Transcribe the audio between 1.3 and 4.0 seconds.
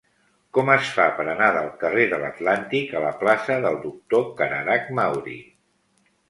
anar del carrer de l'Atlàntic a la plaça del